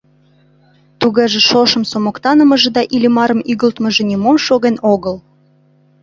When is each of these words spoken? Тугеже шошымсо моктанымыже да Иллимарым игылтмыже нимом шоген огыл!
Тугеже 0.99 1.39
шошымсо 1.49 1.97
моктанымыже 2.05 2.69
да 2.77 2.81
Иллимарым 2.95 3.39
игылтмыже 3.51 4.03
нимом 4.09 4.37
шоген 4.45 4.75
огыл! 4.93 5.15